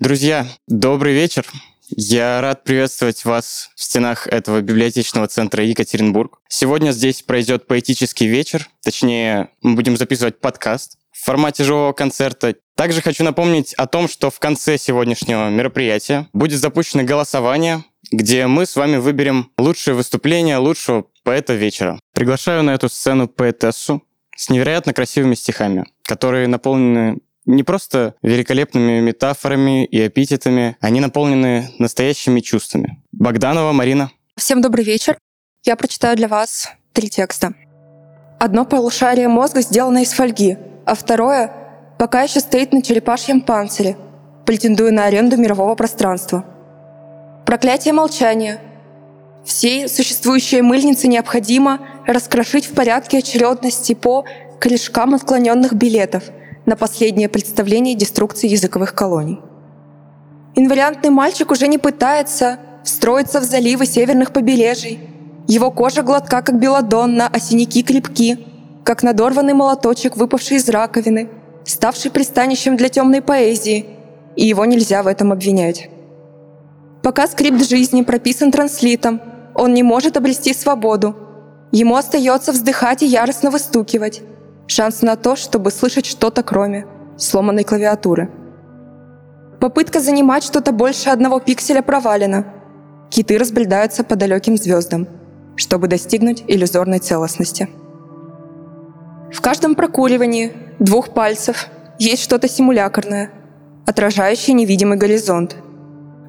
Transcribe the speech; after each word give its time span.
Друзья, 0.00 0.46
добрый 0.66 1.12
вечер. 1.12 1.44
Я 1.90 2.40
рад 2.40 2.64
приветствовать 2.64 3.26
вас 3.26 3.68
в 3.76 3.84
стенах 3.84 4.26
этого 4.28 4.62
библиотечного 4.62 5.28
центра 5.28 5.62
Екатеринбург. 5.62 6.40
Сегодня 6.48 6.92
здесь 6.92 7.20
пройдет 7.20 7.66
поэтический 7.66 8.26
вечер, 8.26 8.66
точнее, 8.82 9.50
мы 9.60 9.74
будем 9.74 9.98
записывать 9.98 10.40
подкаст 10.40 10.96
в 11.12 11.22
формате 11.22 11.64
живого 11.64 11.92
концерта. 11.92 12.56
Также 12.76 13.02
хочу 13.02 13.24
напомнить 13.24 13.74
о 13.74 13.86
том, 13.86 14.08
что 14.08 14.30
в 14.30 14.38
конце 14.38 14.78
сегодняшнего 14.78 15.50
мероприятия 15.50 16.28
будет 16.32 16.60
запущено 16.60 17.02
голосование, 17.02 17.84
где 18.10 18.46
мы 18.46 18.64
с 18.64 18.76
вами 18.76 18.96
выберем 18.96 19.50
лучшее 19.58 19.94
выступление 19.94 20.56
лучшего 20.56 21.08
поэта 21.24 21.52
вечера. 21.52 22.00
Приглашаю 22.14 22.62
на 22.62 22.70
эту 22.70 22.88
сцену 22.88 23.28
поэтессу 23.28 24.02
с 24.34 24.48
невероятно 24.48 24.94
красивыми 24.94 25.34
стихами, 25.34 25.84
которые 26.04 26.48
наполнены 26.48 27.18
не 27.50 27.62
просто 27.62 28.14
великолепными 28.22 29.00
метафорами 29.00 29.84
и 29.84 30.06
эпитетами, 30.06 30.76
они 30.80 31.00
наполнены 31.00 31.70
настоящими 31.78 32.40
чувствами. 32.40 33.02
Богданова 33.12 33.72
Марина. 33.72 34.10
Всем 34.36 34.60
добрый 34.60 34.84
вечер. 34.84 35.18
Я 35.64 35.76
прочитаю 35.76 36.16
для 36.16 36.28
вас 36.28 36.70
три 36.92 37.10
текста. 37.10 37.54
Одно 38.38 38.64
полушарие 38.64 39.28
мозга 39.28 39.60
сделано 39.60 40.02
из 40.02 40.12
фольги, 40.12 40.56
а 40.86 40.94
второе 40.94 41.52
пока 41.98 42.22
еще 42.22 42.40
стоит 42.40 42.72
на 42.72 42.82
черепашьем 42.82 43.42
панцире, 43.42 43.96
претендуя 44.46 44.90
на 44.90 45.04
аренду 45.04 45.36
мирового 45.36 45.74
пространства. 45.74 46.46
Проклятие 47.44 47.92
молчания. 47.92 48.60
Всей 49.44 49.88
существующей 49.88 50.62
мыльницы 50.62 51.08
необходимо 51.08 51.80
раскрошить 52.06 52.66
в 52.66 52.74
порядке 52.74 53.18
очередности 53.18 53.94
по 53.94 54.24
корешкам 54.60 55.14
отклоненных 55.14 55.74
билетов– 55.74 56.24
на 56.66 56.76
последнее 56.76 57.28
представление 57.28 57.94
деструкции 57.94 58.48
языковых 58.48 58.94
колоний. 58.94 59.40
Инвариантный 60.54 61.10
мальчик 61.10 61.50
уже 61.50 61.68
не 61.68 61.78
пытается 61.78 62.58
встроиться 62.84 63.40
в 63.40 63.44
заливы 63.44 63.86
северных 63.86 64.32
побережий. 64.32 64.98
Его 65.46 65.70
кожа 65.70 66.02
гладка, 66.02 66.42
как 66.42 66.58
белодонна, 66.58 67.28
а 67.32 67.40
синяки 67.40 67.82
крепки, 67.82 68.38
как 68.84 69.02
надорванный 69.02 69.54
молоточек, 69.54 70.16
выпавший 70.16 70.56
из 70.56 70.68
раковины, 70.68 71.28
ставший 71.64 72.10
пристанищем 72.10 72.76
для 72.76 72.88
темной 72.88 73.22
поэзии, 73.22 73.86
и 74.36 74.46
его 74.46 74.64
нельзя 74.64 75.02
в 75.02 75.06
этом 75.06 75.32
обвинять. 75.32 75.90
Пока 77.02 77.26
скрипт 77.26 77.68
жизни 77.68 78.02
прописан 78.02 78.50
транслитом, 78.50 79.20
он 79.54 79.74
не 79.74 79.82
может 79.82 80.16
обрести 80.16 80.54
свободу. 80.54 81.16
Ему 81.72 81.96
остается 81.96 82.52
вздыхать 82.52 83.02
и 83.02 83.06
яростно 83.06 83.50
выстукивать, 83.50 84.22
шанс 84.70 85.02
на 85.02 85.16
то, 85.16 85.36
чтобы 85.36 85.70
слышать 85.70 86.06
что-то 86.06 86.42
кроме 86.42 86.86
сломанной 87.16 87.64
клавиатуры. 87.64 88.30
Попытка 89.60 90.00
занимать 90.00 90.44
что-то 90.44 90.72
больше 90.72 91.10
одного 91.10 91.40
пикселя 91.40 91.82
провалена. 91.82 92.46
Киты 93.10 93.36
разбредаются 93.36 94.04
по 94.04 94.16
далеким 94.16 94.56
звездам, 94.56 95.08
чтобы 95.56 95.88
достигнуть 95.88 96.44
иллюзорной 96.46 97.00
целостности. 97.00 97.68
В 99.32 99.40
каждом 99.40 99.74
прокуривании 99.74 100.52
двух 100.78 101.12
пальцев 101.12 101.66
есть 101.98 102.22
что-то 102.22 102.48
симулякорное, 102.48 103.30
отражающее 103.86 104.54
невидимый 104.54 104.96
горизонт. 104.96 105.56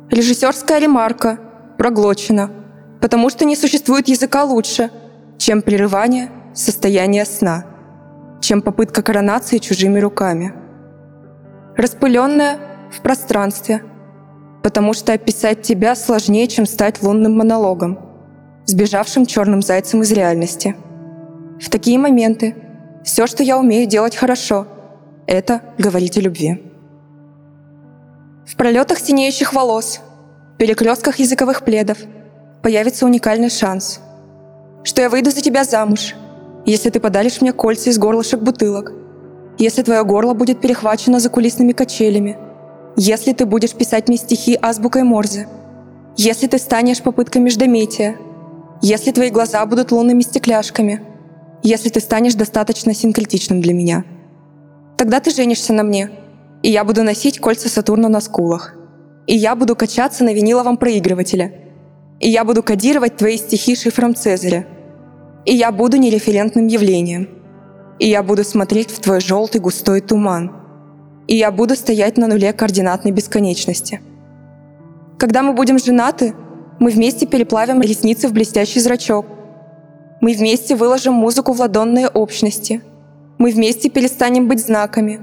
Режиссерская 0.10 0.80
ремарка 0.80 1.40
проглочена, 1.78 2.52
потому 3.00 3.30
что 3.30 3.46
не 3.46 3.56
существует 3.56 4.08
языка 4.08 4.44
лучше, 4.44 4.90
чем 5.38 5.62
прерывание 5.62 6.30
состояния 6.54 7.26
сна– 7.26 7.66
чем 8.42 8.62
попытка 8.62 9.04
коронации 9.04 9.60
чужими 9.60 10.00
руками. 10.00 10.54
Распыленная 11.78 12.58
в 12.92 13.02
пространстве, 13.02 13.84
потому 14.64 14.94
что 14.94 15.14
описать 15.14 15.62
тебя 15.62 15.96
сложнее, 15.96 16.48
чем 16.48 16.66
стать 16.66 17.02
лунным 17.02 17.38
монологом, 17.38 18.00
сбежавшим 18.66 19.26
черным 19.26 19.62
зайцем 19.62 20.02
из 20.02 20.12
реальности. 20.12 20.76
В 21.62 21.70
такие 21.70 21.98
моменты 21.98 22.56
все, 23.04 23.28
что 23.28 23.44
я 23.44 23.58
умею 23.58 23.88
делать 23.88 24.16
хорошо, 24.16 24.68
это 25.28 25.62
говорить 25.78 26.18
о 26.18 26.22
любви. 26.22 26.64
В 28.46 28.56
пролетах 28.58 29.00
синеющих 29.00 29.54
волос, 29.54 30.02
перекрестках 30.58 31.20
языковых 31.20 31.64
пледов 31.64 32.00
появится 32.62 33.06
уникальный 33.06 33.50
шанс, 33.50 34.02
что 34.84 35.02
я 35.02 35.10
выйду 35.10 35.32
за 35.32 35.42
тебя 35.42 35.64
замуж– 35.64 36.16
если 36.66 36.90
ты 36.90 37.00
подаришь 37.00 37.42
мне 37.42 37.54
кольца 37.54 37.90
из 37.90 37.98
горлышек 37.98 38.40
бутылок, 38.40 38.94
если 39.58 39.82
твое 39.82 40.04
горло 40.04 40.34
будет 40.34 40.62
перехвачено 40.62 41.20
за 41.20 41.30
кулисными 41.30 41.72
качелями, 41.72 42.38
если 42.96 43.34
ты 43.34 43.46
будешь 43.46 43.74
писать 43.74 44.08
мне 44.08 44.18
стихи 44.18 44.58
азбукой 44.62 45.04
Морзе, 45.04 45.48
если 46.18 46.48
ты 46.48 46.58
станешь 46.60 47.02
попыткой 47.02 47.42
междометия, 47.42 48.18
если 48.82 49.12
твои 49.12 49.30
глаза 49.30 49.66
будут 49.66 49.92
лунными 49.92 50.22
стекляшками, 50.22 51.02
если 51.64 51.90
ты 51.90 52.00
станешь 52.00 52.36
достаточно 52.36 52.94
синкретичным 52.94 53.62
для 53.62 53.74
меня. 53.74 54.04
Тогда 54.98 55.20
ты 55.20 55.32
женишься 55.32 55.74
на 55.74 55.84
мне, 55.84 56.12
и 56.64 56.70
я 56.70 56.84
буду 56.84 57.04
носить 57.04 57.40
кольца 57.40 57.70
Сатурна 57.70 58.10
на 58.10 58.22
скулах. 58.22 58.76
И 59.28 59.36
я 59.36 59.56
буду 59.56 59.76
качаться 59.76 60.24
на 60.24 60.34
виниловом 60.34 60.78
проигрывателе. 60.78 61.74
И 62.20 62.30
я 62.30 62.44
буду 62.44 62.62
кодировать 62.64 63.18
твои 63.18 63.38
стихи 63.38 63.76
шифром 63.76 64.16
Цезаря– 64.16 64.68
и 65.46 65.56
я 65.56 65.72
буду 65.72 65.98
нереферентным 65.98 66.68
явлением. 66.68 67.30
И 68.00 68.08
я 68.08 68.24
буду 68.24 68.44
смотреть 68.44 68.92
в 68.92 69.00
твой 69.00 69.22
желтый 69.22 69.62
густой 69.62 70.02
туман. 70.02 70.52
И 71.28 71.36
я 71.36 71.52
буду 71.52 71.76
стоять 71.76 72.18
на 72.18 72.28
нуле 72.28 72.54
координатной 72.54 73.12
бесконечности. 73.12 74.02
Когда 75.18 75.44
мы 75.44 75.54
будем 75.54 75.78
женаты, 75.78 76.34
мы 76.80 76.90
вместе 76.90 77.28
переплавим 77.28 77.82
ресницы 77.82 78.28
в 78.28 78.34
блестящий 78.34 78.80
зрачок. 78.80 79.26
Мы 80.20 80.34
вместе 80.34 80.76
выложим 80.76 81.14
музыку 81.14 81.54
в 81.54 81.60
ладонные 81.60 82.08
общности. 82.08 82.82
Мы 83.38 83.52
вместе 83.52 83.90
перестанем 83.90 84.48
быть 84.48 84.66
знаками. 84.66 85.20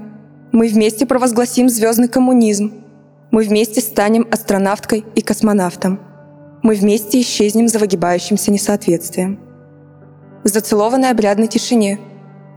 Мы 0.51 0.67
вместе 0.67 1.05
провозгласим 1.05 1.69
звездный 1.69 2.07
коммунизм. 2.07 2.73
Мы 3.31 3.43
вместе 3.43 3.81
станем 3.81 4.27
астронавткой 4.31 5.05
и 5.15 5.21
космонавтом. 5.21 5.99
Мы 6.63 6.75
вместе 6.75 7.21
исчезнем 7.21 7.67
за 7.67 7.79
выгибающимся 7.79 8.51
несоответствием 8.51 9.48
в 10.43 10.47
зацелованной 10.47 11.09
обрядной 11.09 11.47
тишине, 11.47 11.99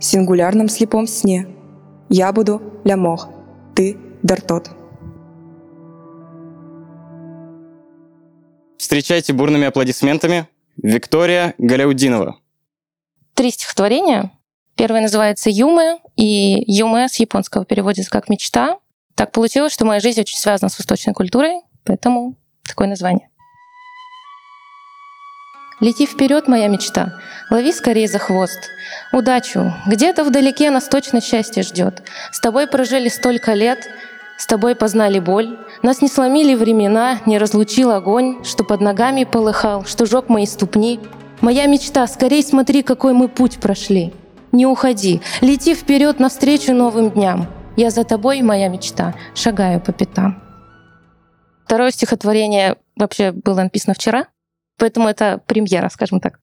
сингулярном 0.00 0.68
слепом 0.68 1.06
сне. 1.06 1.46
Я 2.08 2.32
буду 2.32 2.62
Лямох, 2.84 3.28
ты 3.74 3.96
Дартот. 4.22 4.70
Встречайте 8.76 9.32
бурными 9.32 9.66
аплодисментами 9.66 10.48
Виктория 10.76 11.54
Галяудинова. 11.58 12.38
Три 13.34 13.50
стихотворения. 13.50 14.32
Первое 14.76 15.00
называется 15.02 15.50
«Юмэ», 15.50 16.00
и 16.16 16.64
«Юмэ» 16.66 17.08
с 17.08 17.16
японского 17.16 17.64
переводится 17.64 18.10
как 18.10 18.28
«мечта». 18.28 18.78
Так 19.14 19.32
получилось, 19.32 19.72
что 19.72 19.84
моя 19.84 20.00
жизнь 20.00 20.20
очень 20.20 20.38
связана 20.38 20.68
с 20.68 20.78
восточной 20.78 21.12
культурой, 21.12 21.60
поэтому 21.84 22.36
такое 22.66 22.88
название. 22.88 23.28
Лети 25.82 26.06
вперед, 26.06 26.46
моя 26.46 26.68
мечта, 26.68 27.18
лови 27.50 27.72
скорее 27.72 28.06
за 28.06 28.20
хвост. 28.20 28.70
Удачу, 29.12 29.74
где-то 29.84 30.22
вдалеке 30.22 30.70
нас 30.70 30.86
точно 30.86 31.20
счастье 31.20 31.64
ждет. 31.64 32.04
С 32.30 32.38
тобой 32.38 32.68
прожили 32.68 33.08
столько 33.08 33.52
лет, 33.54 33.90
с 34.38 34.46
тобой 34.46 34.76
познали 34.76 35.18
боль. 35.18 35.58
Нас 35.82 36.00
не 36.00 36.06
сломили 36.06 36.54
времена, 36.54 37.18
не 37.26 37.36
разлучил 37.36 37.90
огонь, 37.90 38.44
что 38.44 38.62
под 38.62 38.80
ногами 38.80 39.24
полыхал, 39.24 39.84
что 39.84 40.06
жег 40.06 40.28
мои 40.28 40.46
ступни. 40.46 41.00
Моя 41.40 41.66
мечта, 41.66 42.06
скорей 42.06 42.44
смотри, 42.44 42.84
какой 42.84 43.12
мы 43.12 43.26
путь 43.26 43.58
прошли. 43.58 44.12
Не 44.52 44.66
уходи, 44.66 45.20
лети 45.40 45.74
вперед 45.74 46.20
навстречу 46.20 46.72
новым 46.74 47.10
дням. 47.10 47.48
Я 47.74 47.90
за 47.90 48.04
тобой, 48.04 48.40
моя 48.42 48.68
мечта, 48.68 49.14
шагаю 49.34 49.80
по 49.80 49.90
пятам. 49.92 50.40
Второе 51.64 51.90
стихотворение 51.90 52.76
вообще 52.94 53.32
было 53.32 53.62
написано 53.62 53.94
вчера, 53.94 54.28
Поэтому 54.78 55.08
это 55.08 55.40
премьера, 55.46 55.88
скажем 55.88 56.20
так. 56.20 56.38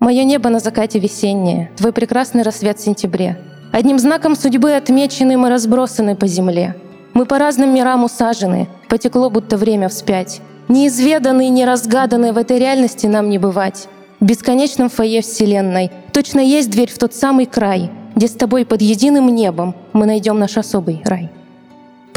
Мое 0.00 0.24
небо 0.24 0.48
на 0.48 0.60
закате 0.60 0.98
весеннее, 0.98 1.70
твой 1.76 1.92
прекрасный 1.92 2.42
рассвет 2.42 2.78
в 2.78 2.84
сентябре. 2.84 3.36
Одним 3.72 3.98
знаком 3.98 4.36
судьбы 4.36 4.74
отмечены 4.74 5.36
мы 5.36 5.50
разбросаны 5.50 6.14
по 6.16 6.26
земле. 6.26 6.76
Мы 7.14 7.26
по 7.26 7.38
разным 7.38 7.74
мирам 7.74 8.04
усажены, 8.04 8.68
потекло 8.88 9.28
будто 9.28 9.56
время 9.56 9.88
вспять. 9.88 10.40
Неизведанные, 10.68 11.48
неразгаданные 11.48 12.32
в 12.32 12.38
этой 12.38 12.58
реальности 12.58 13.06
нам 13.06 13.28
не 13.28 13.38
бывать. 13.38 13.88
В 14.20 14.24
бесконечном 14.24 14.88
фойе 14.88 15.22
Вселенной 15.22 15.90
точно 16.12 16.40
есть 16.40 16.70
дверь 16.70 16.90
в 16.90 16.98
тот 16.98 17.14
самый 17.14 17.46
край, 17.46 17.90
где 18.14 18.28
с 18.28 18.32
тобой 18.32 18.64
под 18.64 18.82
единым 18.82 19.34
небом 19.34 19.74
мы 19.92 20.06
найдем 20.06 20.38
наш 20.38 20.56
особый 20.56 21.02
рай 21.04 21.30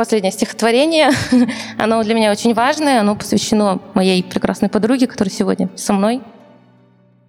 последнее 0.01 0.31
стихотворение. 0.31 1.11
оно 1.77 2.01
для 2.01 2.15
меня 2.15 2.31
очень 2.31 2.55
важное, 2.55 3.01
оно 3.01 3.15
посвящено 3.15 3.79
моей 3.93 4.23
прекрасной 4.23 4.67
подруге, 4.67 5.05
которая 5.05 5.31
сегодня 5.31 5.69
со 5.75 5.93
мной. 5.93 6.21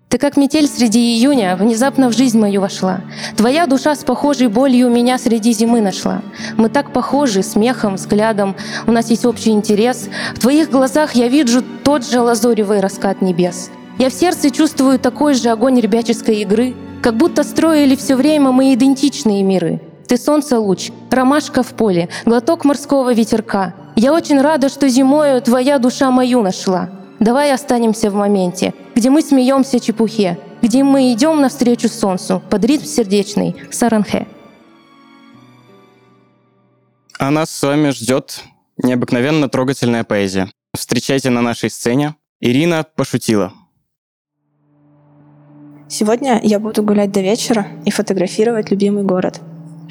Ты 0.09 0.17
как 0.17 0.39
метель 0.39 0.67
среди 0.67 0.99
июня 0.99 1.55
внезапно 1.55 2.09
в 2.09 2.17
жизнь 2.17 2.39
мою 2.39 2.63
вошла. 2.63 3.03
Твоя 3.37 3.67
душа 3.67 3.95
с 3.95 4.05
похожей 4.05 4.49
болью 4.49 4.89
меня 4.89 5.19
среди 5.19 5.53
зимы 5.53 5.83
нашла. 5.83 6.23
Мы 6.57 6.71
так 6.71 6.95
похожи, 6.95 7.43
смехом, 7.43 7.97
взглядом, 7.97 8.57
у 8.87 8.93
нас 8.93 9.11
есть 9.11 9.27
общий 9.27 9.51
интерес. 9.51 10.09
В 10.35 10.39
твоих 10.39 10.71
глазах 10.71 11.15
я 11.15 11.29
вижу 11.29 11.63
тот 11.85 12.07
же 12.07 12.21
лазоревый 12.23 12.81
раскат 12.81 13.21
небес. 13.21 13.71
Я 13.99 14.09
в 14.09 14.15
сердце 14.15 14.51
чувствую 14.51 14.99
такой 14.99 15.35
же 15.35 15.51
огонь 15.51 15.79
ребяческой 15.79 16.37
игры, 16.37 16.75
как 17.03 17.19
будто 17.19 17.43
строили 17.43 17.97
все 17.97 18.17
время 18.17 18.51
мы 18.51 18.73
идентичные 18.73 19.43
миры. 19.43 19.92
Ты 20.12 20.19
солнце 20.19 20.59
луч, 20.59 20.91
ромашка 21.11 21.62
в 21.62 21.73
поле, 21.73 22.11
глоток 22.26 22.67
морского 22.67 23.14
ветерка. 23.14 23.75
Я 23.97 24.12
очень 24.12 24.43
рада, 24.43 24.69
что 24.69 24.87
зимою 24.87 25.41
твоя 25.41 25.79
душа 25.79 26.11
мою 26.11 26.43
нашла. 26.43 26.91
Давай 27.19 27.50
останемся 27.50 28.11
в 28.11 28.14
моменте, 28.14 28.75
где 28.94 29.09
мы 29.09 29.23
смеемся 29.23 29.81
чепухе, 29.81 30.38
где 30.61 30.85
мы 30.85 31.14
идем 31.14 31.41
навстречу 31.41 31.88
солнцу 31.88 32.43
под 32.50 32.62
ритм 32.62 32.85
сердечный 32.85 33.56
Саранхе. 33.70 34.26
А 37.19 37.31
нас 37.31 37.50
с 37.50 37.62
вами 37.62 37.88
ждет 37.88 38.43
необыкновенно 38.76 39.49
трогательная 39.49 40.05
поэзия. 40.05 40.50
Встречайте 40.76 41.31
на 41.31 41.41
нашей 41.41 41.70
сцене. 41.70 42.17
Ирина 42.38 42.85
пошутила. 42.85 43.55
Сегодня 45.88 46.38
я 46.43 46.58
буду 46.58 46.82
гулять 46.82 47.12
до 47.12 47.23
вечера 47.23 47.67
и 47.87 47.91
фотографировать 47.91 48.70
любимый 48.70 49.05
город, 49.05 49.41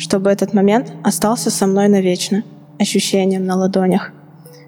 чтобы 0.02 0.30
этот 0.30 0.54
момент 0.54 0.92
остался 1.04 1.50
со 1.50 1.68
мной 1.68 1.88
навечно, 1.88 2.44
ощущением 2.80 3.46
на 3.46 3.56
ладонях. 3.56 4.12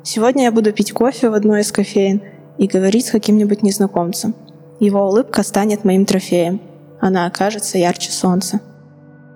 Сегодня 0.03 0.43
я 0.43 0.51
буду 0.51 0.71
пить 0.71 0.91
кофе 0.93 1.29
в 1.29 1.33
одной 1.33 1.61
из 1.61 1.71
кофеин– 1.71 2.21
и 2.57 2.67
говорить 2.67 3.07
с 3.07 3.11
каким-нибудь 3.11 3.63
незнакомцем. 3.63 4.35
Его 4.79 5.07
улыбка 5.07 5.43
станет 5.43 5.83
моим 5.83 6.05
трофеем. 6.05 6.61
Она 6.99 7.25
окажется 7.25 7.77
ярче 7.77 8.11
солнца. 8.11 8.61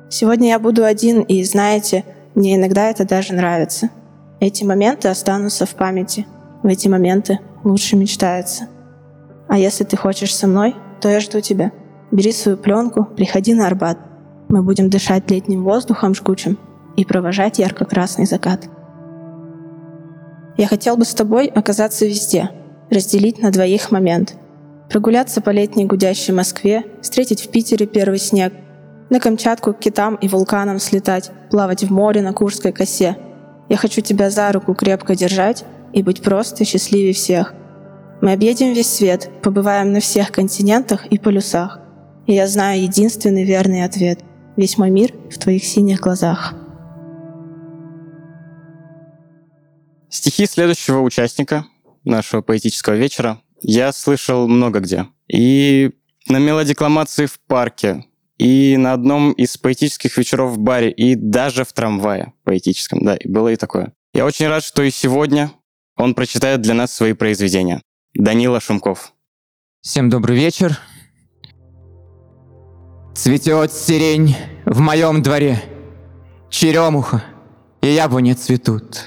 Сегодня 0.10 0.50
я 0.50 0.60
буду 0.60 0.86
один, 0.86 1.22
и, 1.22 1.44
знаете, 1.44 2.04
мне 2.36 2.56
иногда 2.56 2.90
это 2.90 3.06
даже 3.06 3.34
нравится. 3.34 3.90
Эти 4.40 4.64
моменты 4.64 5.10
останутся 5.10 5.66
в 5.66 5.76
памяти. 5.76 6.26
В 6.64 6.68
эти 6.68 6.88
моменты 6.88 7.40
лучше 7.64 7.96
мечтается. 7.96 8.68
А 9.48 9.58
если 9.58 9.84
ты 9.84 9.98
хочешь 9.98 10.36
со 10.36 10.48
мной, 10.48 10.76
то 11.02 11.10
я 11.10 11.20
жду 11.20 11.42
тебя. 11.42 11.72
Бери 12.12 12.32
свою 12.32 12.58
пленку, 12.58 13.06
приходи 13.06 13.54
на 13.54 13.68
Арбат. 13.68 13.98
Мы 14.50 14.64
будем 14.64 14.90
дышать 14.90 15.30
летним 15.30 15.64
воздухом 15.64 16.16
жгучим 16.16 16.58
и 16.96 17.04
провожать 17.04 17.60
ярко-красный 17.60 18.26
закат. 18.26 18.70
Я 20.58 20.68
хотел 20.68 20.96
бы 20.96 21.04
с 21.04 21.14
тобой 21.14 21.48
оказаться 21.48 22.06
везде, 22.06 22.50
разделить 22.90 23.42
на 23.42 23.52
двоих 23.52 23.92
момент. 23.92 24.36
Прогуляться 24.90 25.42
по 25.42 25.50
летней 25.50 25.86
гудящей 25.86 26.34
Москве, 26.34 26.86
встретить 27.02 27.44
в 27.44 27.50
Питере 27.50 27.86
первый 27.86 28.20
снег, 28.20 28.54
на 29.10 29.20
Камчатку 29.20 29.74
к 29.74 29.80
китам 29.80 30.16
и 30.16 30.30
вулканам 30.30 30.80
слетать, 30.80 31.32
плавать 31.50 31.84
в 31.84 31.92
море 31.92 32.22
на 32.22 32.32
Курской 32.32 32.72
косе. 32.72 33.18
Я 33.68 33.76
хочу 33.76 34.02
тебя 34.02 34.30
за 34.30 34.52
руку 34.52 34.74
крепко 34.74 35.14
держать 35.16 35.66
и 35.92 36.02
быть 36.04 36.22
просто 36.22 36.64
счастливее 36.64 37.14
всех. 37.14 37.54
Мы 38.22 38.32
объедем 38.32 38.74
весь 38.74 38.92
свет, 38.92 39.30
побываем 39.44 39.92
на 39.92 40.00
всех 40.00 40.32
континентах 40.32 41.06
и 41.08 41.20
полюсах. 41.20 41.80
И 42.26 42.34
я 42.34 42.48
знаю 42.48 42.82
единственный 42.82 43.44
верный 43.44 43.84
ответ. 43.84 44.20
Весь 44.58 44.80
мой 44.80 44.90
мир 44.90 45.14
в 45.30 45.38
твоих 45.38 45.64
синих 45.64 46.02
глазах. 46.02 46.56
Стихи 50.10 50.48
следующего 50.48 51.02
участника 51.02 51.68
нашего 52.04 52.42
поэтического 52.42 52.96
вечера 52.96 53.40
я 53.62 53.92
слышал 53.92 54.48
много 54.48 54.80
где. 54.80 55.06
И 55.28 55.92
на 56.28 56.40
мелодикламации 56.40 57.28
в 57.28 57.40
парке, 57.42 58.06
и 58.40 58.78
на 58.78 58.94
одном 58.94 59.32
из 59.34 59.58
поэтических 59.58 60.18
вечеров 60.18 60.54
в 60.54 60.60
баре, 60.60 60.90
и 60.90 61.14
даже 61.14 61.64
в 61.64 61.72
трамвае 61.72 62.34
поэтическом, 62.44 63.06
да, 63.06 63.18
было 63.26 63.50
и 63.50 63.58
такое. 63.58 63.94
Я 64.14 64.26
очень 64.26 64.48
рад, 64.48 64.64
что 64.64 64.82
и 64.82 64.90
сегодня 64.90 65.52
он 65.96 66.16
прочитает 66.16 66.62
для 66.62 66.74
нас 66.74 66.92
свои 66.92 67.14
произведения. 67.14 67.82
Данила 68.16 68.60
Шумков. 68.60 69.14
Всем 69.82 70.10
добрый 70.10 70.36
вечер. 70.36 70.80
Цветет 73.18 73.74
сирень 73.74 74.36
в 74.64 74.80
моем 74.80 75.24
дворе, 75.24 75.60
черемуха 76.52 77.24
и 77.82 77.88
яблони 77.88 78.34
цветут. 78.34 79.06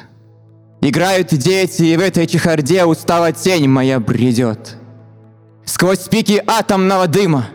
Играют 0.80 1.28
дети, 1.28 1.82
и 1.84 1.96
в 1.96 2.00
этой 2.00 2.26
чехарде 2.26 2.84
устала 2.84 3.30
тень 3.30 3.68
моя 3.68 4.00
бредет. 4.00 4.74
Сквозь 5.64 6.08
пики 6.08 6.42
атомного 6.44 7.06
дыма 7.06 7.50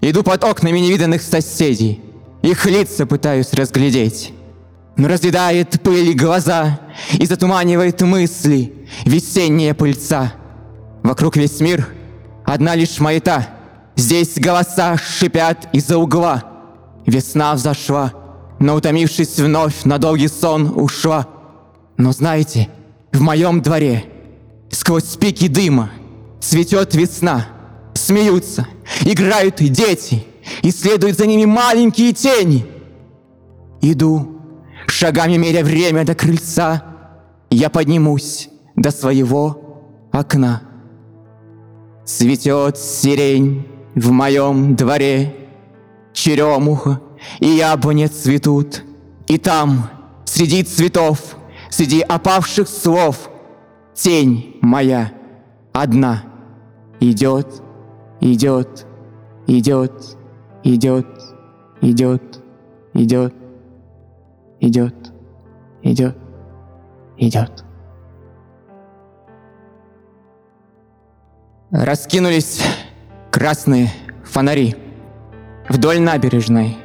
Иду 0.00 0.24
под 0.24 0.42
окнами 0.42 0.80
невиданных 0.80 1.22
соседей. 1.22 2.02
Их 2.42 2.66
лица 2.66 3.06
пытаюсь 3.06 3.52
разглядеть. 3.52 4.32
Но 4.96 5.06
разъедает 5.06 5.80
пыль 5.82 6.14
глаза 6.14 6.80
И 7.12 7.26
затуманивает 7.26 8.00
мысли 8.02 8.74
Весенняя 9.04 9.72
пыльца. 9.72 10.32
Вокруг 11.04 11.36
весь 11.36 11.60
мир, 11.60 11.86
одна 12.44 12.74
лишь 12.74 12.98
маята. 12.98 13.55
Здесь 13.96 14.38
голоса 14.38 14.96
шипят 14.96 15.68
из-за 15.72 15.98
угла. 15.98 16.44
Весна 17.06 17.54
взошла, 17.54 18.12
но 18.58 18.74
утомившись 18.74 19.38
вновь 19.38 19.84
на 19.84 19.98
долгий 19.98 20.28
сон 20.28 20.72
ушла— 20.76 21.26
но 21.96 22.12
знаете, 22.12 22.68
в 23.12 23.20
моем 23.20 23.62
дворе 23.62 24.04
сквозь 24.70 25.16
пики 25.16 25.48
дыма 25.48 25.90
цветет 26.40 26.94
весна. 26.94 27.46
Смеются, 27.94 28.66
играют 29.02 29.56
дети, 29.56 30.24
и 30.62 30.70
следуют 30.70 31.16
за 31.16 31.26
ними 31.26 31.46
маленькие 31.46 32.12
тени. 32.12 32.66
Иду, 33.80 34.42
шагами 34.86 35.38
меря 35.38 35.64
время 35.64 36.04
до 36.04 36.14
крыльца, 36.14 36.84
я 37.50 37.70
поднимусь 37.70 38.50
до 38.76 38.90
своего 38.90 39.88
окна. 40.12 40.62
Цветет 42.04 42.76
сирень 42.76 43.66
в 43.96 44.12
моем 44.12 44.76
дворе, 44.76 45.34
черемуха 46.12 47.00
и 47.40 47.48
яблоня 47.48 48.08
цветут, 48.08 48.84
и 49.26 49.38
там, 49.38 49.90
среди 50.24 50.62
цветов, 50.62 51.36
среди 51.70 52.00
опавших 52.00 52.68
слов 52.68 53.30
Тень 53.94 54.58
моя 54.60 55.10
одна 55.72 56.24
идет, 57.00 57.62
идет, 58.20 58.86
идет, 59.46 60.16
идет, 60.62 61.06
идет, 61.80 62.40
идет, 62.92 63.34
идет, 64.60 64.94
идет, 65.82 66.16
идет. 67.16 67.64
Раскинулись 71.70 72.60
красные 73.36 73.92
фонари 74.24 74.74
вдоль 75.68 76.00
набережной 76.00 76.78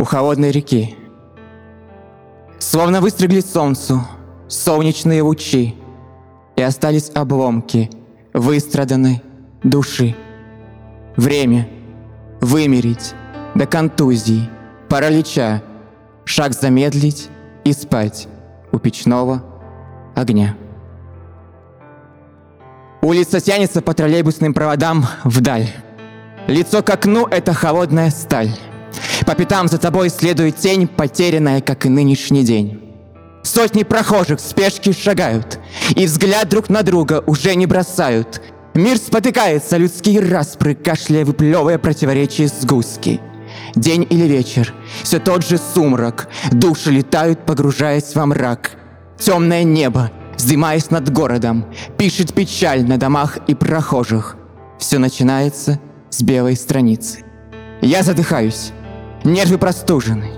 у 0.00 0.02
холодной 0.04 0.50
реки. 0.50 0.96
Словно 2.58 3.00
выстригли 3.00 3.38
солнцу 3.38 4.04
солнечные 4.48 5.22
лучи, 5.22 5.76
И 6.56 6.62
остались 6.62 7.12
обломки 7.14 7.88
выстраданной 8.32 9.22
души. 9.62 10.16
Время 11.16 11.68
вымерить 12.40 13.14
до 13.54 13.66
контузии, 13.66 14.50
паралича, 14.88 15.62
Шаг 16.24 16.52
замедлить 16.52 17.28
и 17.62 17.72
спать 17.72 18.26
у 18.72 18.80
печного 18.80 19.40
огня. 20.16 20.56
Улица 23.04 23.38
тянется 23.38 23.82
по 23.82 23.92
троллейбусным 23.92 24.54
проводам 24.54 25.06
вдаль. 25.24 25.68
Лицо 26.46 26.82
к 26.82 26.88
окну— 26.88 27.26
это 27.30 27.52
холодная 27.52 28.08
сталь. 28.08 28.48
По 29.26 29.34
пятам 29.34 29.68
за 29.68 29.76
тобой 29.76 30.08
следует 30.08 30.56
тень, 30.56 30.88
потерянная, 30.88 31.60
как 31.60 31.84
и 31.84 31.90
нынешний 31.90 32.44
день. 32.44 32.80
Сотни 33.42 33.82
прохожих 33.82 34.38
в 34.38 34.42
спешке 34.42 34.94
шагают, 34.94 35.58
и 35.94 36.06
взгляд 36.06 36.48
друг 36.48 36.70
на 36.70 36.82
друга 36.82 37.22
уже 37.26 37.54
не 37.56 37.66
бросают. 37.66 38.40
Мир 38.72 38.96
спотыкается, 38.96 39.76
людские 39.76 40.20
распры, 40.20 40.74
кашляя, 40.74 41.26
выплевывая 41.26 41.76
противоречия 41.76 42.48
сгустки. 42.48 43.20
День 43.74 44.06
или 44.08 44.24
вечер, 44.24 44.72
все 45.02 45.18
тот 45.18 45.46
же 45.46 45.58
сумрак, 45.58 46.30
души 46.52 46.90
летают, 46.90 47.44
погружаясь 47.44 48.14
во 48.14 48.24
мрак. 48.24 48.70
Темное 49.18 49.62
небо, 49.62 50.10
вздымаясь 50.44 50.90
над 50.90 51.10
городом, 51.10 51.64
пишет 51.96 52.34
печаль 52.34 52.86
на 52.86 52.98
домах 52.98 53.38
и 53.46 53.54
прохожих. 53.54 54.36
Все 54.78 54.98
начинается 54.98 55.80
с 56.10 56.20
белой 56.20 56.54
страницы. 56.54 57.24
Я 57.80 58.02
задыхаюсь, 58.02 58.72
нервы 59.24 59.56
простужены. 59.56 60.32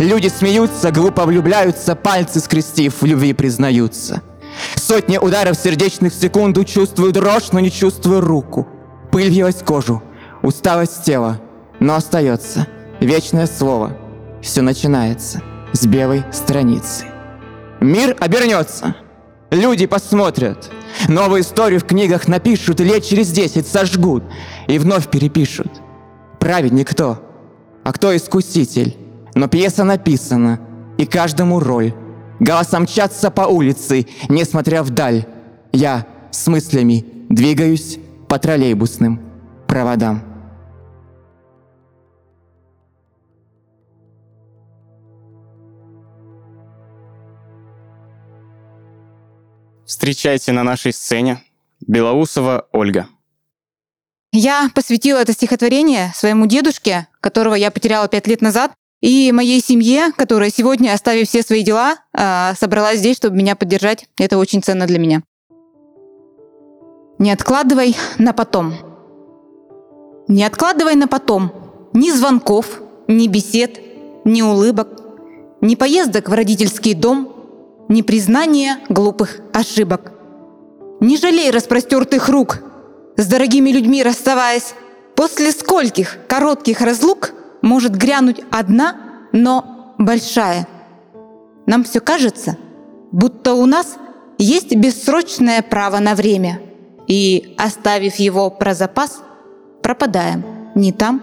Люди 0.00 0.26
смеются, 0.26 0.90
глупо 0.90 1.26
влюбляются, 1.26 1.94
пальцы 1.94 2.40
скрестив 2.40 3.00
в 3.00 3.04
любви 3.06 3.34
признаются. 3.34 4.22
Сотни 4.74 5.16
ударов 5.16 5.56
сердечных 5.56 6.12
в 6.12 6.20
секунду 6.20 6.64
чувствую 6.64 7.12
дрожь, 7.12 7.52
но 7.52 7.60
не 7.60 7.70
чувствую 7.70 8.20
руку. 8.20 8.66
Пыль 9.12 9.28
въелась 9.28 9.62
кожу, 9.64 10.02
усталость 10.42 11.04
тела, 11.04 11.40
но 11.78 11.94
остается 11.94 12.66
вечное 12.98 13.46
слово. 13.46 13.96
Все 14.42 14.60
начинается 14.60 15.40
с 15.72 15.86
белой 15.86 16.24
страницы. 16.32 17.06
Мир 17.80 18.16
обернется, 18.18 18.96
люди 19.52 19.86
посмотрят, 19.86 20.70
новую 21.08 21.42
историю 21.42 21.80
в 21.80 21.84
книгах 21.84 22.26
напишут 22.26 22.80
и 22.80 22.84
лет 22.84 23.04
через 23.04 23.30
десять 23.30 23.68
сожгут 23.68 24.24
и 24.66 24.78
вновь 24.78 25.08
перепишут. 25.08 25.68
Праведник 26.40 26.90
кто? 26.90 27.22
А 27.84 27.92
кто 27.92 28.14
искуситель? 28.16 28.96
Но 29.34 29.48
пьеса 29.48 29.84
написана, 29.84 30.60
и 30.98 31.06
каждому 31.06 31.60
роль. 31.60 31.94
Голосом 32.40 32.82
мчаться 32.82 33.30
по 33.30 33.42
улице, 33.42 34.06
несмотря 34.28 34.82
вдаль. 34.82 35.26
Я 35.72 36.06
с 36.30 36.46
мыслями 36.48 37.04
двигаюсь 37.28 37.98
по 38.28 38.38
троллейбусным 38.38 39.20
проводам. 39.68 40.31
Встречайте 49.92 50.52
на 50.52 50.62
нашей 50.62 50.90
сцене 50.90 51.44
Белоусова 51.86 52.66
Ольга. 52.72 53.08
Я 54.32 54.70
посвятила 54.74 55.18
это 55.18 55.34
стихотворение 55.34 56.12
своему 56.14 56.46
дедушке, 56.46 57.08
которого 57.20 57.54
я 57.54 57.70
потеряла 57.70 58.08
пять 58.08 58.26
лет 58.26 58.40
назад, 58.40 58.72
и 59.02 59.30
моей 59.32 59.60
семье, 59.60 60.10
которая 60.16 60.48
сегодня, 60.48 60.94
оставив 60.94 61.28
все 61.28 61.42
свои 61.42 61.62
дела, 61.62 61.98
а, 62.14 62.54
собралась 62.54 63.00
здесь, 63.00 63.18
чтобы 63.18 63.36
меня 63.36 63.54
поддержать. 63.54 64.06
Это 64.16 64.38
очень 64.38 64.62
ценно 64.62 64.86
для 64.86 64.98
меня. 64.98 65.22
Не 67.18 67.30
откладывай 67.30 67.94
на 68.16 68.32
потом. 68.32 68.72
Не 70.26 70.44
откладывай 70.44 70.94
на 70.94 71.06
потом 71.06 71.52
ни 71.92 72.10
звонков, 72.10 72.80
ни 73.08 73.28
бесед, 73.28 73.78
ни 74.24 74.40
улыбок, 74.40 74.88
ни 75.60 75.74
поездок 75.74 76.30
в 76.30 76.32
родительский 76.32 76.94
дом, 76.94 77.31
ни 77.88 78.02
признания 78.02 78.78
глупых 78.88 79.40
ошибок. 79.52 80.12
Не 81.00 81.16
жалей 81.16 81.50
распростертых 81.50 82.28
рук, 82.28 82.58
с 83.16 83.26
дорогими 83.26 83.70
людьми 83.70 84.02
расставаясь. 84.02 84.74
После 85.14 85.52
скольких 85.52 86.18
коротких 86.26 86.80
разлук 86.80 87.32
может 87.60 87.94
грянуть 87.94 88.40
одна, 88.50 88.96
но 89.32 89.94
большая. 89.98 90.66
Нам 91.66 91.84
все 91.84 92.00
кажется, 92.00 92.56
будто 93.12 93.54
у 93.54 93.66
нас 93.66 93.96
есть 94.38 94.74
бессрочное 94.74 95.62
право 95.62 95.98
на 95.98 96.14
время, 96.14 96.60
и, 97.06 97.54
оставив 97.58 98.16
его 98.16 98.50
про 98.50 98.74
запас, 98.74 99.22
пропадаем 99.82 100.44
не 100.74 100.92
там 100.92 101.22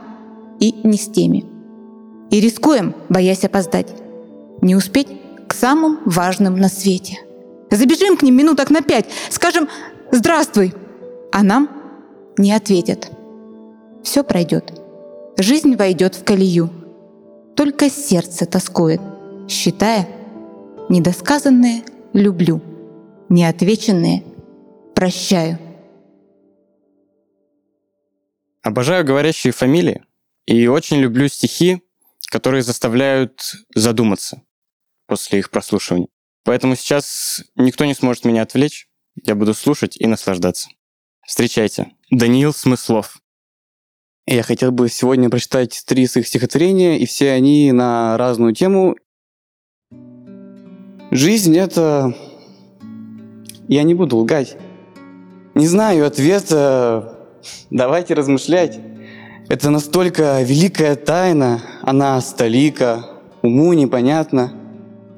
и 0.60 0.74
не 0.84 0.98
с 0.98 1.08
теми. 1.08 1.46
И 2.30 2.39
рискуем, 2.39 2.96
боясь 3.10 3.44
опоздать, 3.44 3.94
не 4.62 4.75
успеть 4.75 5.08
к 5.50 5.53
самым 5.53 6.00
важным 6.06 6.56
на 6.58 6.70
свете. 6.70 7.20
Забежим 7.72 8.15
к 8.15 8.22
ним 8.22 8.38
минуток 8.38 8.70
на 8.70 8.82
пять, 8.82 9.08
скажем 9.29 9.68
«Здравствуй», 10.12 10.74
а 11.32 11.44
нам 11.44 11.70
не 12.38 12.53
ответят. 12.53 13.12
Все 14.03 14.24
пройдет. 14.24 14.79
Жизнь 15.38 15.75
войдет 15.75 16.15
в 16.15 16.24
колею. 16.24 16.70
Только 17.56 17.89
сердце 17.89 18.46
тоскует, 18.46 19.01
считая 19.48 20.08
недосказанное 20.88 21.84
«люблю», 22.13 22.62
неотвеченное 23.29 24.24
«прощаю». 24.94 25.58
Обожаю 28.62 29.03
говорящие 29.03 29.51
фамилии 29.51 30.03
и 30.46 30.68
очень 30.68 30.98
люблю 30.98 31.27
стихи, 31.27 31.82
которые 32.29 32.62
заставляют 32.62 33.56
задуматься 33.74 34.44
после 35.10 35.39
их 35.39 35.50
прослушивания. 35.50 36.08
Поэтому 36.46 36.75
сейчас 36.75 37.44
никто 37.56 37.84
не 37.84 37.94
сможет 37.94 38.24
меня 38.24 38.44
отвлечь. 38.44 38.88
Я 39.25 39.36
буду 39.36 39.54
слушать 39.54 39.98
и 39.98 40.08
наслаждаться. 40.08 40.70
Встречайте. 41.28 41.92
Даниил 42.10 42.54
Смыслов. 42.54 43.20
Я 44.25 44.44
хотел 44.44 44.72
бы 44.72 44.89
сегодня 44.89 45.30
прочитать 45.30 45.84
три 45.86 46.04
из 46.04 46.16
их 46.16 46.28
стихотворения, 46.28 47.00
и 47.00 47.06
все 47.06 47.32
они 47.32 47.72
на 47.72 48.16
разную 48.18 48.54
тему. 48.54 48.96
Жизнь— 51.12 51.58
это... 51.58 52.16
Я 53.68 53.84
не 53.84 53.96
буду 53.96 54.18
лгать. 54.18 54.56
Не 55.56 55.68
знаю 55.68 56.06
ответа. 56.06 57.28
Давайте 57.72 58.13
размышлять. 58.13 58.80
Это 59.50 59.72
настолько 59.72 60.42
великая 60.44 60.96
тайна, 60.96 61.63
она 61.82 62.22
столика, 62.22 63.06
уму 63.42 63.74
непонятно. 63.74 64.59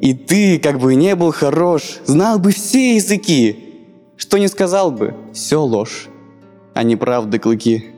И 0.01 0.15
ты, 0.15 0.57
как 0.57 0.79
бы 0.79 0.95
не 0.95 1.15
был 1.15 1.31
хорош, 1.31 1.99
знал 2.05 2.39
бы 2.39 2.51
все 2.51 2.95
языки, 2.95 3.55
что 4.17 4.39
не 4.39 4.47
сказал 4.47 4.91
бы, 4.91 5.13
все 5.31 5.63
ложь, 5.63 6.09
а 6.73 6.81
не 6.81 6.95
правды 6.95 7.37
клыки. 7.37 7.91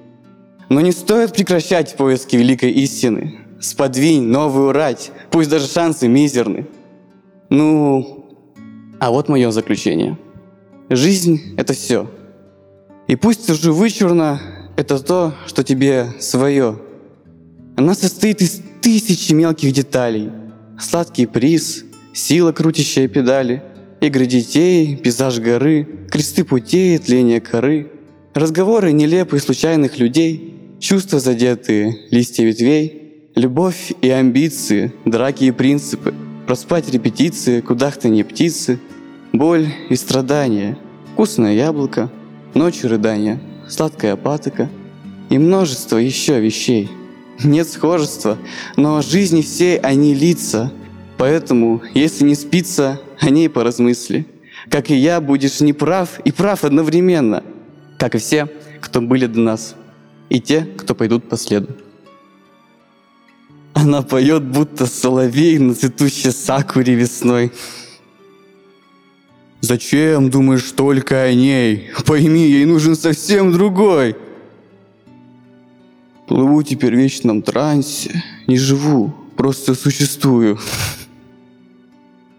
Но 0.67 0.81
не 0.81 0.91
стоит 0.91 1.33
прекращать 1.33 1.95
поиски 1.95 2.35
великой 2.35 2.71
истины. 2.71 3.39
Сподвинь 3.61 4.23
новую 4.23 4.73
рать, 4.73 5.11
пусть 5.31 5.49
даже 5.49 5.67
шансы 5.67 6.09
мизерны. 6.09 6.67
Ну, 7.49 8.25
а 8.99 9.09
вот 9.09 9.29
мое 9.29 9.51
заключение. 9.51 10.17
Жизнь— 10.89 11.55
это 11.57 11.71
все. 11.71 12.11
И 13.07 13.15
пусть 13.15 13.49
уже 13.49 13.71
вычурно, 13.71 14.41
это 14.75 14.99
то, 14.99 15.33
что 15.45 15.63
тебе 15.63 16.07
свое. 16.19 16.79
Она 17.77 17.95
состоит 17.95 18.41
из 18.41 18.61
тысячи 18.81 19.31
мелких 19.31 19.71
деталей. 19.71 20.31
Сладкий 20.77 21.27
приз, 21.27 21.85
сила, 22.13 22.51
крутящая 22.51 23.07
педали— 23.07 23.61
Игры 24.03 24.25
детей, 24.25 24.97
пейзаж 24.97 25.39
горы, 25.39 25.87
кресты 26.11 26.43
путей, 26.43 26.97
тление 26.97 27.39
коры, 27.39 27.89
разговоры 28.33 28.91
нелепые 28.91 29.39
случайных 29.39 29.97
людей, 29.97 30.75
чувства 30.81 31.21
задетые, 31.21 31.95
листья 32.11 32.43
ветвей, 32.43 33.29
любовь 33.35 33.93
и 34.01 34.09
амбиции, 34.09 34.91
драки 35.05 35.45
и 35.45 35.51
принципы, 35.51 36.13
проспать 36.45 36.91
репетиции, 36.91 37.61
кудахтанье 37.61 38.25
птицы, 38.25 38.77
боль 39.31 39.69
и 39.89 39.95
страдания, 39.95 40.77
вкусное 41.13 41.53
яблоко, 41.53 42.11
ночью 42.55 42.89
рыдания, 42.89 43.41
сладкая 43.69 44.17
патока. 44.17 44.69
И 45.29 45.37
множество 45.37 45.95
еще 45.95 46.41
вещей. 46.41 46.89
Нет 47.41 47.69
схожества, 47.69 48.37
но 48.75 49.01
жизни 49.01 49.41
всей 49.41 49.77
они 49.77 50.13
лица, 50.13 50.73
поэтому, 51.23 51.81
если 51.93 52.25
не 52.25 52.35
спится, 52.35 52.99
о 53.17 53.29
ней 53.29 53.47
поразмысли. 53.47 54.27
Как 54.69 54.91
и 54.91 54.95
я, 54.95 55.21
будешь 55.21 55.61
неправ 55.61 56.19
и 56.25 56.33
прав 56.33 56.65
одновременно, 56.65 57.45
как 57.97 58.15
и 58.15 58.17
все, 58.17 58.49
кто 58.81 58.99
были 58.99 59.27
до 59.27 59.39
нас, 59.39 59.75
и 60.27 60.41
те, 60.41 60.67
кто 60.77 60.93
пойдут 60.93 61.29
по 61.29 61.37
следу. 61.37 61.77
Она 63.73 64.01
поет, 64.01 64.43
будто 64.43 64.85
соловей 64.85 65.59
на 65.59 65.73
цветущей 65.73 66.33
сакуре 66.33 66.93
весной. 66.93 67.53
Зачем 69.61 70.29
думаешь 70.29 70.69
только 70.71 71.23
о 71.23 71.33
ней? 71.33 71.89
Пойми, 72.05 72.49
ей 72.49 72.65
нужен 72.65 72.97
совсем 72.97 73.53
другой. 73.53 74.17
Плыву 76.27 76.63
теперь 76.63 76.95
в 76.95 76.99
вечном 76.99 77.41
трансе, 77.43 78.21
не 78.45 78.57
живу, 78.57 79.15
просто 79.37 79.73
существую. 79.73 80.59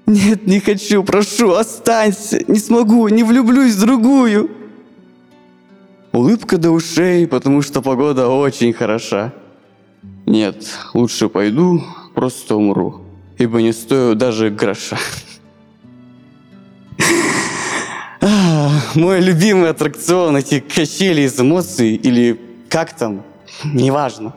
Нет, 0.07 0.47
не 0.47 0.61
хочу, 0.61 1.03
прошу, 1.03 1.53
останься. 1.53 2.45
Не 2.47 2.59
смогу, 2.59 3.09
не 3.09 3.23
влюблюсь 3.23 3.75
в 3.75 3.81
другую. 3.81 4.51
Улыбка 6.13 6.59
до 6.59 6.71
ушей, 6.71 7.27
потому 7.27 7.63
что 7.63 7.81
погода 7.83 8.29
очень 8.29 8.73
хороша. 8.73 9.33
Нет, 10.27 10.65
лучше 10.93 11.29
пойду, 11.29 11.83
просто 12.15 12.57
умру, 12.57 13.01
ибо 13.39 13.63
не 13.63 13.73
стою 13.73 14.15
даже 14.15 14.51
гроша. 14.51 14.99
Мой 18.95 19.21
любимый 19.21 19.71
аттракцион, 19.71 20.37
эти 20.37 20.61
качели 20.61 21.23
из 21.23 21.41
эмоций, 21.41 21.95
или 21.95 22.41
как 22.69 22.95
там, 22.95 23.23
неважно. 23.65 24.35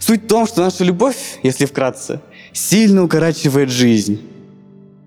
Суть 0.00 0.24
в 0.24 0.26
том, 0.28 0.46
что 0.46 0.62
наша 0.62 0.84
любовь, 0.84 1.38
если 1.42 1.66
вкратце, 1.66 2.20
сильно 2.52 3.02
укорачивает 3.04 3.70
жизнь. 3.70 4.20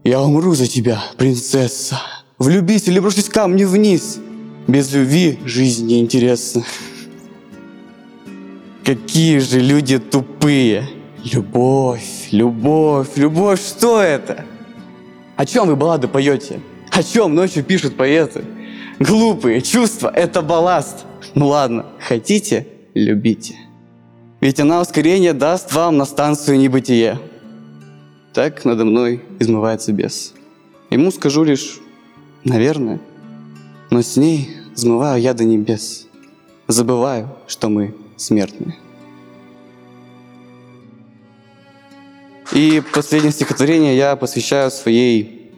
Я 0.04 0.22
умру 0.22 0.56
за 0.56 0.68
тебя, 0.68 1.04
принцесса. 1.18 2.02
Влюбись 2.40 2.88
или 2.88 3.00
брошусь 3.00 3.30
камни 3.30 3.66
вниз. 3.66 4.20
Без 4.68 4.92
любви 4.94 5.38
жизнь 5.46 5.86
неинтересна. 5.86 6.64
Какие 8.84 9.38
же 9.38 9.60
люди 9.60 10.00
тупые. 10.00 10.90
Любовь, 11.24 12.30
любовь, 12.32 13.10
любовь, 13.16 13.62
что 13.62 14.02
это? 14.02 14.46
О 15.38 15.46
чем 15.46 15.68
вы 15.68 15.76
баллады 15.76 16.08
поете? 16.08 16.62
О 16.90 17.04
чем 17.04 17.36
ночью 17.36 17.64
пишут 17.64 17.96
поэты? 17.96 18.44
Глупые 19.00 19.62
чувства— 19.62 20.12
это 20.16 20.42
балласт. 20.42 21.06
Ну 21.36 21.48
ладно, 21.48 21.86
хотите— 22.00 22.68
любите. 22.96 23.56
Ведь 24.42 24.60
она 24.60 24.82
ускорение 24.82 25.34
даст 25.34 25.74
вам 25.74 25.98
на 25.98 26.06
станцию 26.06 26.58
небытие. 26.58 27.20
Так 28.34 28.64
надо 28.64 28.86
мной 28.86 29.24
измывается 29.40 29.92
бес. 29.92 30.34
Ему 30.90 31.12
скажу 31.12 31.44
лишь, 31.44 31.80
наверное, 32.46 33.02
но 33.90 34.02
с 34.02 34.16
ней 34.16 34.50
взмываю 34.74 35.22
я 35.22 35.34
до 35.34 35.44
небес. 35.44 36.08
Забываю, 36.68 37.36
что 37.48 37.68
мы 37.68 37.94
смертные. 38.16 38.78
И 42.54 42.82
последнее 42.94 43.32
стихотворение 43.32 43.98
я 43.98 44.16
посвящаю 44.16 44.72
своей 44.72 45.52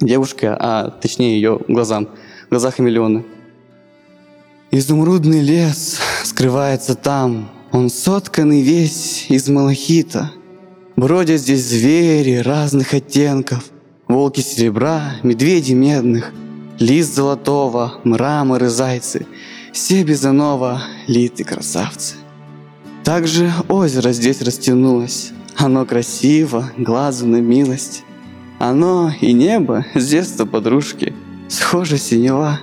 девушке, 0.00 0.48
а 0.48 0.90
точнее 0.90 1.36
ее 1.36 1.60
глазам, 1.68 2.08
в 2.46 2.50
глазах 2.50 2.76
хамелеона. 2.76 3.24
Изумрудный 4.70 5.40
лес 5.40 5.98
скрывается 6.24 6.94
там, 6.94 7.50
он 7.72 7.88
сотканный 7.88 8.62
весь 8.62 9.26
из 9.30 9.48
малахита. 9.48 10.32
Бродят 10.96 11.42
здесь 11.42 11.62
звери 11.66 12.36
разных 12.36 12.94
оттенков, 12.94 13.64
волки 14.08 14.40
серебра, 14.40 15.16
медведи 15.22 15.74
медных, 15.74 16.32
лист 16.78 17.14
золотого, 17.14 18.00
мрамор 18.04 18.64
и 18.64 18.68
зайцы, 18.68 19.26
все 19.74 20.02
без 20.04 20.24
иного 20.24 20.80
литы 21.06 21.44
красавцы. 21.44 22.14
Также 23.04 23.52
озеро 23.68 24.12
здесь 24.12 24.40
растянулось, 24.40 25.32
оно 25.54 25.84
красиво, 25.84 26.70
глазу 26.78 27.26
на 27.26 27.42
милость. 27.42 28.02
Оно 28.58 29.12
и 29.20 29.34
небо 29.34 29.84
с 29.94 30.08
детства 30.08 30.46
подружки, 30.46 31.12
схоже 31.48 31.98
синева. 31.98 32.60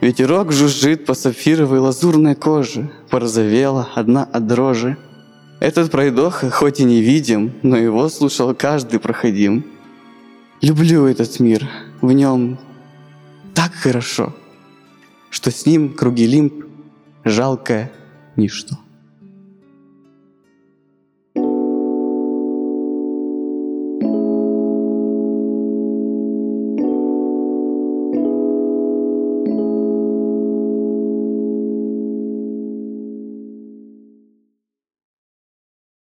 Ветерок 0.00 0.52
жужжит 0.52 1.04
по 1.04 1.14
сапфировой 1.14 1.80
лазурной 1.80 2.36
коже, 2.36 2.92
порозовела 3.10 3.88
одна 3.96 4.22
от 4.22 4.46
дрожи. 4.46 4.96
Этот 5.58 5.90
пройдоха 5.90 6.50
хоть 6.50 6.80
и 6.80 6.84
не 6.84 7.00
видим, 7.00 7.52
но 7.62 7.76
его 7.76 8.08
слушал 8.08 8.54
каждый 8.54 9.00
проходим. 9.00 9.64
Люблю 10.60 11.06
этот 11.06 11.40
мир, 11.40 11.68
в 12.02 12.12
нем 12.12 12.58
так 13.54 13.72
хорошо, 13.72 14.34
что 15.30 15.50
с 15.50 15.64
ним 15.64 15.94
круги 15.94 16.26
лимб 16.26 16.66
жалкое 17.24 17.90
ничто. 18.36 18.76